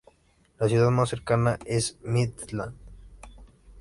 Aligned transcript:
La 0.59 0.67
ciudad 0.67 0.89
más 0.89 1.09
cercana 1.09 1.59
es 1.63 1.99
Midland. 2.01 2.75